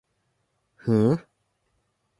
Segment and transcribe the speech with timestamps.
[0.83, 1.07] หือ?